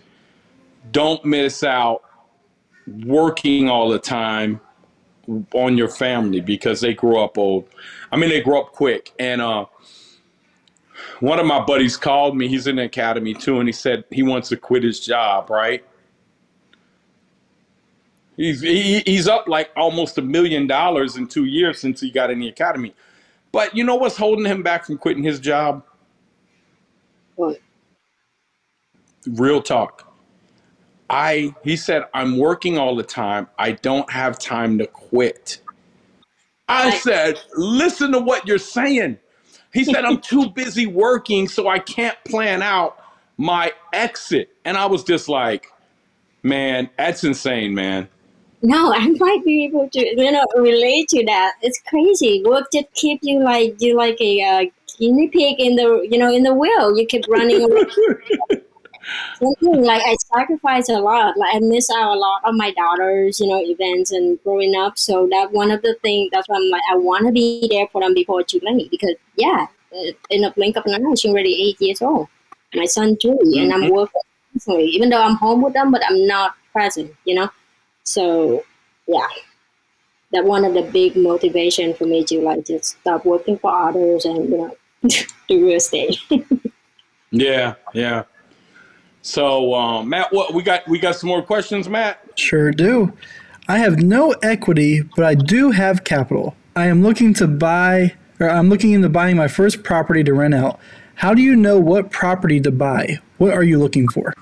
[0.92, 2.04] don't miss out
[3.06, 4.62] working all the time
[5.54, 7.68] on your family because they grow up old.
[8.12, 9.14] I mean, they grow up quick.
[9.20, 9.66] And uh,
[11.20, 12.48] one of my buddies called me.
[12.48, 15.50] He's in the academy too, and he said he wants to quit his job.
[15.50, 15.86] Right?
[18.36, 22.30] He's he, he's up like almost a million dollars in two years since he got
[22.30, 22.94] in the academy.
[23.52, 25.84] But you know what's holding him back from quitting his job?
[27.36, 27.60] What?
[29.26, 30.04] Real talk.
[31.10, 33.48] I he said I'm working all the time.
[33.58, 35.62] I don't have time to quit.
[36.68, 39.18] I I, said, "Listen to what you're saying."
[39.74, 42.98] He said, "I'm too busy working so I can't plan out
[43.38, 45.68] my exit." And I was just like,
[46.44, 48.10] "Man, that's insane, man."
[48.62, 51.54] no, I might be able to, you know, relate to that.
[51.62, 52.44] It's crazy.
[52.44, 54.66] Work just keep you like you like a uh,
[54.98, 56.98] guinea pig in the, you know, in the wheel.
[56.98, 57.62] You keep running
[59.42, 61.38] like I sacrifice a lot.
[61.38, 64.98] Like I miss out a lot of my daughter's, you know, events and growing up.
[64.98, 66.30] So that one of the things.
[66.32, 68.90] That's why I'm like, I want to be there for them before too late.
[68.92, 69.68] Because yeah,
[70.30, 72.28] in a blink of an eye, she's already eight years old.
[72.76, 74.22] My son too, and I'm hmm working
[74.54, 74.86] constantly.
[74.86, 77.14] Even though I'm home with them, but I'm not present.
[77.26, 77.50] You know.
[78.04, 78.64] So
[79.08, 79.28] yeah,
[80.32, 84.26] that one of the big motivation for me to like just stop working for others
[84.26, 84.78] and you know
[85.48, 86.18] do real estate.
[87.32, 88.24] Yeah, yeah.
[89.22, 90.88] So, um, Matt, what we got?
[90.88, 92.22] We got some more questions, Matt.
[92.36, 93.14] Sure do.
[93.68, 96.56] I have no equity, but I do have capital.
[96.76, 100.54] I am looking to buy, or I'm looking into buying my first property to rent
[100.54, 100.80] out.
[101.16, 103.20] How do you know what property to buy?
[103.38, 104.34] What are you looking for?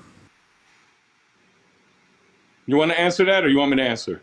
[2.66, 4.22] You want to answer that, or you want me to answer?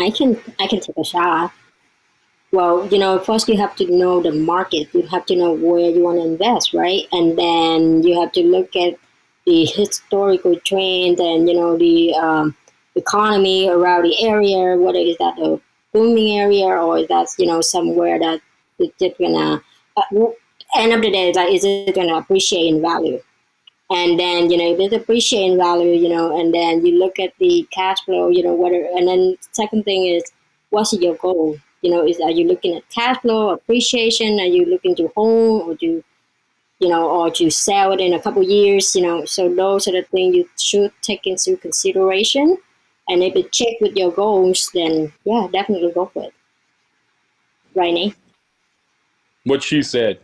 [0.00, 1.52] I can I can take a shot.
[2.52, 4.88] Well, you know, first you have to know the market.
[4.92, 7.02] You have to know where you want to invest, right?
[7.12, 8.98] And then you have to look at
[9.46, 12.56] the historical trend and you know the um,
[12.94, 14.76] economy around the area.
[14.76, 15.60] Whether is that a
[15.92, 18.40] booming area or is that you know somewhere that
[18.78, 19.62] it's just gonna
[19.96, 20.26] uh,
[20.76, 23.20] end of the day, like is it gonna appreciate in value?
[23.90, 27.32] and then you know if it's appreciating value you know and then you look at
[27.38, 30.24] the cash flow you know whether and then second thing is
[30.70, 34.64] what's your goal you know is are you looking at cash flow appreciation are you
[34.66, 36.02] looking to home or to
[36.78, 39.92] you know or to sell it in a couple years you know so those are
[39.92, 42.56] the things you should take into consideration
[43.08, 46.34] and if it check with your goals then yeah definitely go for it
[47.76, 48.14] right?
[49.44, 50.18] What she said.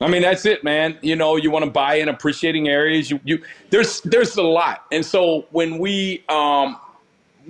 [0.00, 0.98] I mean, that's it, man.
[1.00, 3.10] You know, you want to buy in appreciating areas.
[3.10, 4.84] You, you, there's, there's a lot.
[4.92, 6.78] And so when we, um,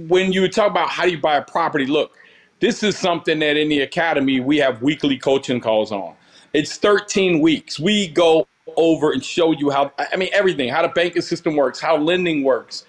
[0.07, 2.13] when you talk about how do you buy a property, look,
[2.61, 6.15] this is something that in the academy we have weekly coaching calls on.
[6.53, 7.79] It's 13 weeks.
[7.79, 11.81] We go over and show you how, I mean, everything, how the banking system works,
[11.81, 12.85] how lending works,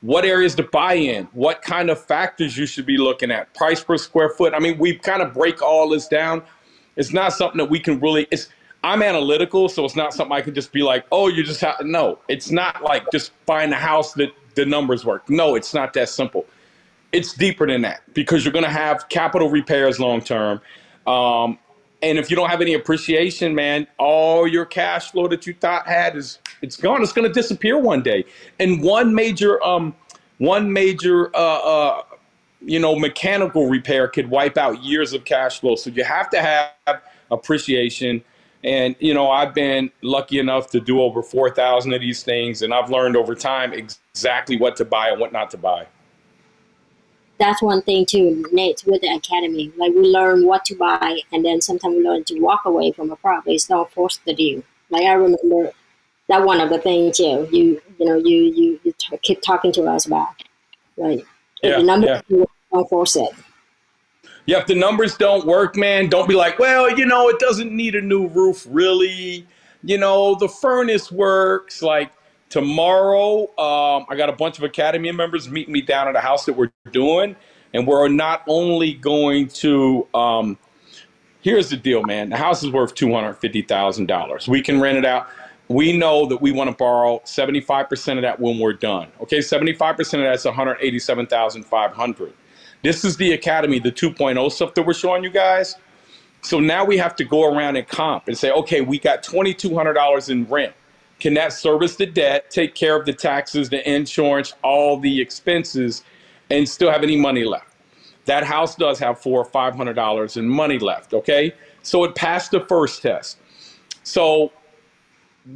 [0.00, 3.82] what areas to buy in, what kind of factors you should be looking at, price
[3.82, 4.52] per square foot.
[4.54, 6.42] I mean, we kind of break all this down.
[6.96, 8.48] It's not something that we can really, it's,
[8.84, 11.76] I'm analytical, so it's not something I can just be like, oh, you just have,
[11.82, 15.28] no, it's not like just find a house that the numbers work.
[15.30, 16.46] No, it's not that simple.
[17.12, 20.60] It's deeper than that because you're going to have capital repairs long term.
[21.06, 21.58] Um,
[22.02, 25.86] and if you don't have any appreciation, man, all your cash flow that you thought
[25.86, 27.02] had is it's gone.
[27.02, 28.24] It's going to disappear one day.
[28.58, 29.94] And one major, um,
[30.38, 32.02] one major, uh, uh,
[32.60, 35.76] you know, mechanical repair could wipe out years of cash flow.
[35.76, 38.22] So you have to have appreciation.
[38.64, 42.72] And you know, I've been lucky enough to do over 4,000 of these things, and
[42.72, 45.86] I've learned over time exactly what to buy and what not to buy.
[47.42, 49.72] That's one thing too, Nate, with the academy.
[49.76, 53.10] Like we learn what to buy, and then sometimes we learn to walk away from
[53.10, 53.56] a property.
[53.56, 54.62] It's not forced to do.
[54.90, 55.72] Like I remember
[56.28, 57.48] that one of the things too.
[57.50, 60.28] You you know you you, you t- keep talking to us about.
[60.96, 61.26] Like
[61.62, 62.44] Yeah, the number yeah.
[62.72, 63.30] don't force it.
[64.46, 67.70] Yeah, if the numbers don't work, man, don't be like, well, you know, it doesn't
[67.70, 69.46] need a new roof, really.
[69.84, 71.82] You know, the furnace works.
[71.82, 72.12] Like
[72.52, 76.44] tomorrow, um, I got a bunch of Academy members meeting me down at a house
[76.44, 77.34] that we're doing.
[77.72, 80.58] And we're not only going to, um,
[81.40, 82.28] here's the deal, man.
[82.28, 84.48] The house is worth $250,000.
[84.48, 85.30] We can rent it out.
[85.68, 89.08] We know that we want to borrow 75% of that when we're done.
[89.22, 92.34] Okay, 75% of that's 187,500.
[92.82, 95.76] This is the academy, the 2.0 stuff that we're showing you guys.
[96.42, 100.28] So now we have to go around and comp and say, okay, we got $2,200
[100.28, 100.74] in rent.
[101.22, 106.02] Can that service the debt, take care of the taxes, the insurance, all the expenses,
[106.50, 107.76] and still have any money left?
[108.24, 111.14] That house does have four or five hundred dollars in money left.
[111.14, 113.38] Okay, so it passed the first test.
[114.02, 114.50] So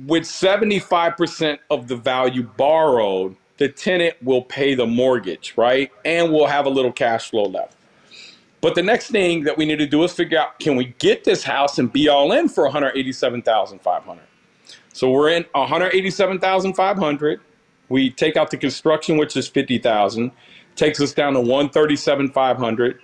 [0.06, 5.90] with 75% of the value borrowed, the tenant will pay the mortgage, right?
[6.04, 7.74] And we'll have a little cash flow left.
[8.60, 11.24] But the next thing that we need to do is figure out can we get
[11.24, 14.25] this house and be all in for 187,500.
[14.96, 17.40] So we're in 187,500.
[17.88, 20.32] We take out the construction which is 50,000,
[20.74, 23.00] takes us down to 137,500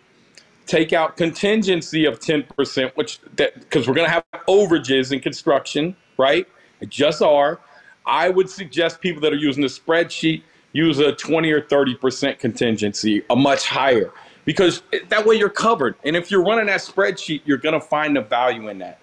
[0.67, 6.47] take out contingency of 10%, which because we're going to have overages in construction, right?
[6.81, 7.61] It just are.
[8.07, 13.23] I would suggest people that are using the spreadsheet use a 20 or 30% contingency,
[13.29, 14.13] a much higher,
[14.45, 15.95] because that way you're covered.
[16.05, 18.99] And if you're running that spreadsheet, you're going to find the value in that.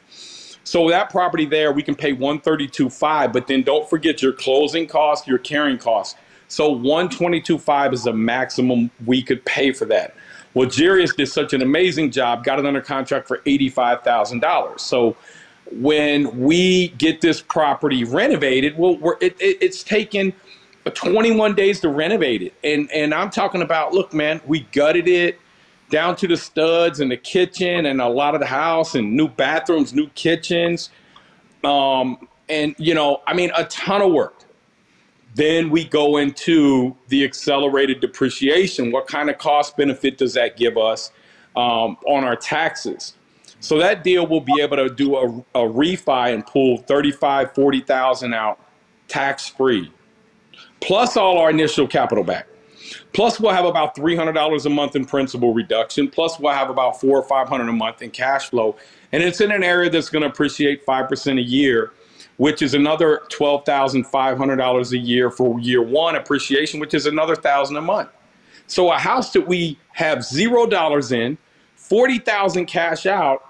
[0.70, 5.28] So that property there, we can pay 132.5, but then don't forget your closing cost,
[5.28, 6.15] your carrying cost.
[6.47, 10.13] So 122.5 is the maximum we could pay for that.
[10.53, 14.80] Well, Jarius did such an amazing job, got it under contract for $85,000.
[14.80, 15.17] So
[15.72, 20.34] when we get this property renovated, well, it, it, it's taken
[20.86, 22.53] 21 days to renovate it.
[22.63, 25.39] And, and I'm talking about, look, man, we gutted it
[25.89, 29.27] down to the studs and the kitchen and a lot of the house and new
[29.27, 30.89] bathrooms, new kitchens.
[31.63, 34.35] Um, and, you know, I mean, a ton of work.
[35.35, 38.91] Then we go into the accelerated depreciation.
[38.91, 41.11] What kind of cost benefit does that give us
[41.55, 43.13] um, on our taxes?
[43.61, 48.33] So that deal will be able to do a, a refi and pull 35, 40,000
[48.33, 48.59] out
[49.07, 49.91] tax free,
[50.81, 52.47] plus all our initial capital back.
[53.13, 56.09] Plus we'll have about $300 a month in principal reduction.
[56.09, 58.75] Plus we'll have about four or 500 a month in cash flow.
[59.11, 61.91] And it's in an area that's going to appreciate 5% a year
[62.39, 67.81] which is another $12,500 a year for year one appreciation, which is another thousand a
[67.81, 68.07] month.
[68.65, 71.37] So a house that we have zero dollars in,
[71.75, 73.43] 40,000 cash out,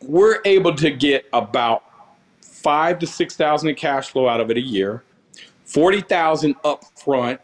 [0.00, 1.82] we're able to get about
[2.40, 5.04] five to 6,000 in cash flow out of it a year,
[5.66, 7.42] 40,000 up front,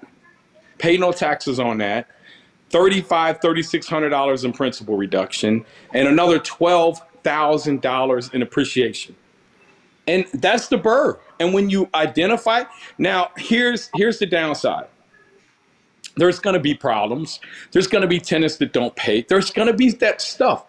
[0.83, 2.09] pay no taxes on that,
[2.71, 5.65] 35, $3,600 in principal reduction,
[5.95, 9.15] and another $12,000 in appreciation
[10.07, 11.19] and that's the burr.
[11.41, 12.65] And when you identify,
[12.99, 14.87] now here's here's the downside.
[16.17, 17.41] There's going to be problems.
[17.71, 19.23] There's going to be tenants that don't pay.
[19.23, 20.67] There's going to be that stuff.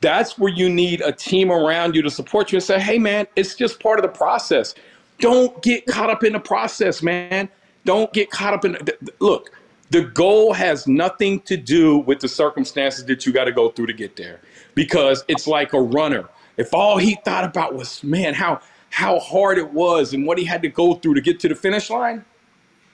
[0.00, 3.26] That's where you need a team around you to support you and say, "Hey, man,
[3.36, 4.74] it's just part of the process.
[5.18, 7.48] Don't get caught up in the process, man.
[7.84, 8.72] Don't get caught up in.
[8.72, 9.52] The, look,
[9.90, 13.86] the goal has nothing to do with the circumstances that you got to go through
[13.86, 14.40] to get there,
[14.74, 18.60] because it's like a runner if all he thought about was, man, how
[18.90, 21.54] how hard it was and what he had to go through to get to the
[21.54, 22.24] finish line,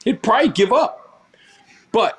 [0.05, 1.28] he'd probably give up.
[1.91, 2.18] But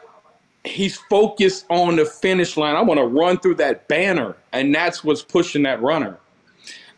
[0.64, 2.76] he's focused on the finish line.
[2.76, 6.18] I want to run through that banner, and that's what's pushing that runner.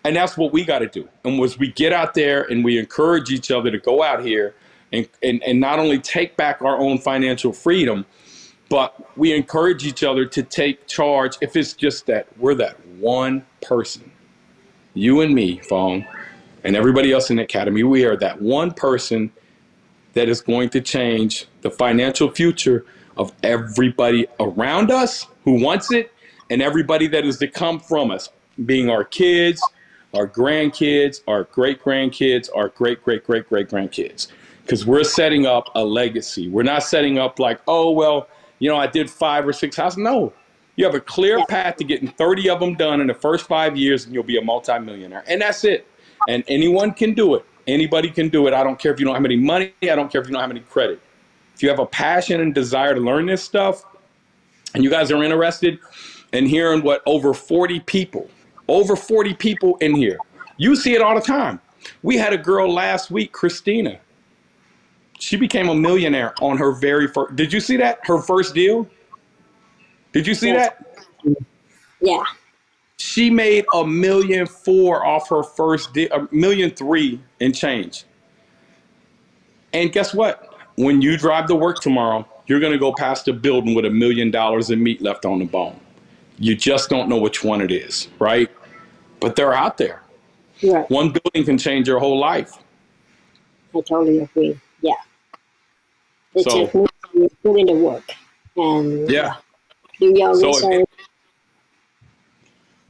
[0.03, 1.09] And that's what we got to do.
[1.25, 4.55] And was we get out there and we encourage each other to go out here
[4.91, 8.05] and, and, and not only take back our own financial freedom,
[8.69, 13.45] but we encourage each other to take charge if it's just that we're that one
[13.61, 14.11] person
[14.97, 16.05] you and me, Phuong,
[16.63, 19.31] and everybody else in the academy, we are that one person
[20.13, 22.85] that is going to change the financial future
[23.15, 26.11] of everybody around us who wants it
[26.49, 28.29] and everybody that is to come from us,
[28.65, 29.61] being our kids,
[30.13, 34.27] our grandkids, our great grandkids, our great great great great grandkids.
[34.67, 36.49] Because we're setting up a legacy.
[36.49, 38.27] We're not setting up like, oh, well,
[38.59, 39.97] you know, I did five or six houses.
[39.97, 40.33] No,
[40.75, 43.77] you have a clear path to getting 30 of them done in the first five
[43.77, 45.23] years, and you'll be a multimillionaire.
[45.25, 45.87] And that's it.
[46.27, 47.45] And anyone can do it.
[47.65, 48.53] Anybody can do it.
[48.53, 49.71] I don't care if you don't have any money.
[49.83, 50.99] I don't care if you don't have any credit.
[51.55, 53.85] If you have a passion and desire to learn this stuff,
[54.73, 55.79] and you guys are interested
[56.33, 58.29] in hearing what over 40 people,
[58.67, 60.17] over 40 people in here,
[60.57, 61.61] you see it all the time.
[62.03, 63.99] We had a girl last week, Christina.
[65.19, 67.35] She became a millionaire on her very first.
[67.35, 67.99] Did you see that?
[68.03, 68.87] Her first deal?
[70.11, 70.85] Did you see that?
[72.01, 72.23] Yeah.
[72.97, 78.05] She made a million four off her first deal, a million three and change.
[79.73, 80.55] And guess what?
[80.75, 83.89] When you drive to work tomorrow, you're going to go past a building with a
[83.89, 85.79] million dollars in meat left on the bone.
[86.39, 88.49] You just don't know which one it is, right?
[89.19, 90.01] But they're out there.
[90.63, 90.89] Right.
[90.89, 92.53] One building can change your whole life.
[93.75, 94.59] I totally agree.
[96.37, 96.41] Yeah.
[96.41, 98.11] It So- just means you put in the work
[98.55, 99.35] and Yeah.
[99.99, 100.85] do your So- research.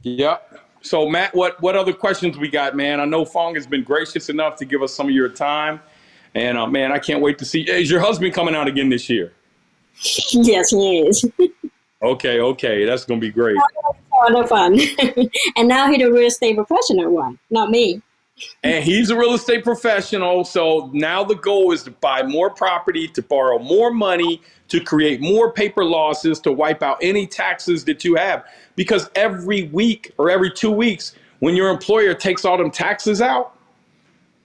[0.02, 0.60] Yep.
[0.80, 3.00] So Matt, what what other questions we got, man?
[3.00, 5.80] I know Phuong has been gracious enough to give us some of your time,
[6.34, 7.62] and uh, man, I can't wait to see.
[7.62, 9.32] Is your husband coming out again this year?
[10.30, 11.24] yes, he is.
[12.00, 13.56] Okay, okay, that's gonna be great.
[14.12, 14.78] All the fun.
[15.56, 18.00] and now he's a real estate professional one, not me.
[18.62, 23.08] And he's a real estate professional, so now the goal is to buy more property,
[23.08, 28.04] to borrow more money, to create more paper losses, to wipe out any taxes that
[28.04, 28.44] you have.
[28.76, 33.54] Because every week or every two weeks, when your employer takes all them taxes out,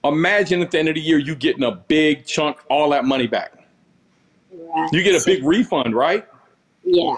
[0.04, 3.26] imagine at the end of the year you getting a big chunk, all that money
[3.26, 3.52] back.
[4.92, 6.26] You get a big refund, right?
[6.84, 7.16] Yeah.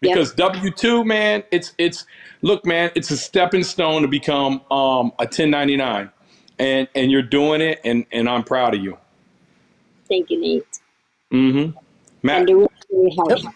[0.00, 0.14] Yep.
[0.14, 2.06] Because W two, man, it's it's
[2.42, 6.10] look, man, it's a stepping stone to become um, a 1099,
[6.60, 8.96] and and you're doing it, and and I'm proud of you.
[10.08, 10.80] Thank you, Nate.
[11.32, 11.76] Mm-hmm.
[12.22, 13.40] Matt, And the work really hard.
[13.40, 13.46] Is-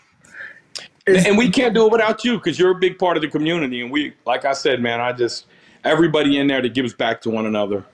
[1.07, 3.81] and we can't do it without you because you're a big part of the community,
[3.81, 5.47] and we, like I said, man, I just
[5.85, 7.85] everybody in there that gives back to one another.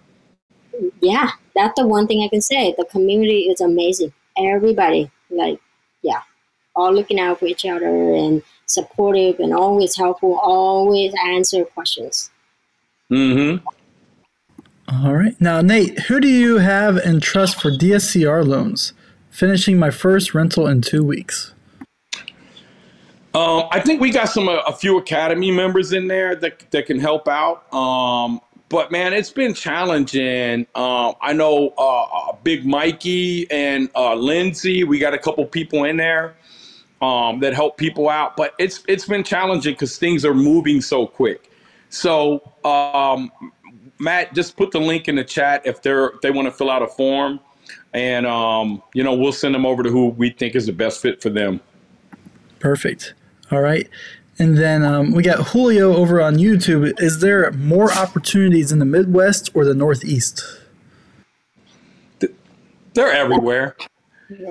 [1.00, 2.74] Yeah, that's the one thing I can say.
[2.76, 4.12] The community is amazing.
[4.38, 5.58] Everybody, like,
[6.02, 6.20] yeah,
[6.78, 12.30] all looking out for each other and supportive and always helpful, always answer questions.
[13.10, 13.66] Mm-hmm.
[14.90, 15.38] All right.
[15.40, 18.92] Now, Nate, who do you have and trust for DSCR loans?
[19.30, 21.52] Finishing my first rental in two weeks.
[23.34, 26.86] Um, I think we got some uh, a few academy members in there that that
[26.86, 27.72] can help out.
[27.72, 30.66] Um, but man, it's been challenging.
[30.74, 34.84] Um, I know uh, uh, Big Mikey and uh, Lindsay.
[34.84, 36.34] We got a couple people in there
[37.00, 41.06] um, that help people out, but it's it's been challenging because things are moving so
[41.06, 41.50] quick.
[41.90, 43.30] So um,
[43.98, 46.70] Matt, just put the link in the chat if they're if they want to fill
[46.70, 47.40] out a form,
[47.92, 51.00] and um, you know we'll send them over to who we think is the best
[51.00, 51.60] fit for them.
[52.58, 53.14] Perfect.
[53.50, 53.88] All right.
[54.40, 57.00] And then um, we got Julio over on YouTube.
[57.00, 60.44] Is there more opportunities in the Midwest or the Northeast?
[62.94, 63.76] They're everywhere.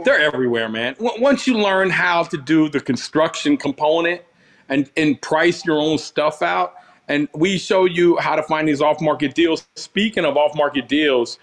[0.06, 0.96] They're everywhere, man.
[0.96, 4.22] W- Once you learn how to do the construction component
[4.70, 6.76] and, and price your own stuff out,
[7.08, 9.68] and we show you how to find these off market deals.
[9.76, 11.40] Speaking of off market deals,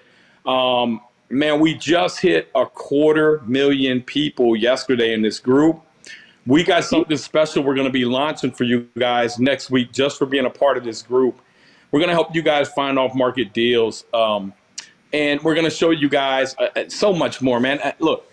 [0.47, 5.81] um, man, we just hit a quarter million people yesterday in this group.
[6.47, 10.19] We got something special we're going to be launching for you guys next week just
[10.19, 11.41] for being a part of this group.
[11.91, 14.05] We're going to help you guys find off market deals.
[14.15, 14.53] Um,
[15.15, 17.79] and we're going to show you guys uh, uh, so much more, man.
[17.79, 18.29] Uh, look,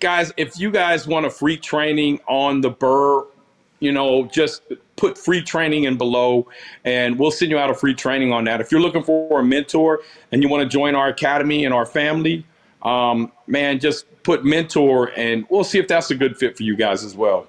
[0.00, 3.26] guys, if you guys want a free training on the Burr,
[3.80, 4.62] you know, just
[4.96, 6.48] put free training in below
[6.84, 8.60] and we'll send you out a free training on that.
[8.60, 10.00] If you're looking for a mentor
[10.32, 12.44] and you want to join our academy and our family,
[12.82, 16.74] um, man, just put mentor and we'll see if that's a good fit for you
[16.74, 17.46] guys as well.